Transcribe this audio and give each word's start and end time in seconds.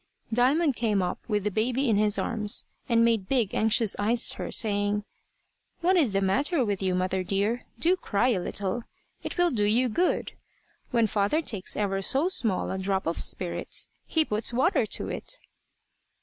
Diamond 0.33 0.75
came 0.75 1.03
up 1.03 1.19
with 1.27 1.43
the 1.43 1.51
baby 1.51 1.87
in 1.87 1.95
his 1.95 2.17
arms 2.17 2.65
and 2.89 3.05
made 3.05 3.29
big 3.29 3.53
anxious 3.53 3.95
eyes 3.99 4.31
at 4.31 4.37
her, 4.39 4.51
saying 4.51 5.03
"What 5.81 5.95
is 5.95 6.11
the 6.11 6.21
matter 6.21 6.65
with 6.65 6.81
you, 6.81 6.95
mother 6.95 7.23
dear? 7.23 7.65
Do 7.77 7.95
cry 7.95 8.29
a 8.29 8.39
little. 8.39 8.81
It 9.21 9.37
will 9.37 9.51
do 9.51 9.63
you 9.65 9.89
good. 9.89 10.31
When 10.89 11.05
father 11.05 11.43
takes 11.43 11.77
ever 11.77 12.01
so 12.01 12.29
small 12.29 12.71
a 12.71 12.79
drop 12.79 13.05
of 13.05 13.21
spirits, 13.21 13.91
he 14.07 14.25
puts 14.25 14.51
water 14.51 14.87
to 14.87 15.09
it." 15.09 15.37